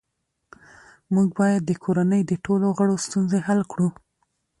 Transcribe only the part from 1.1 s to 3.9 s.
موږ باید د کورنۍ د ټولو غړو ستونزې حل کړو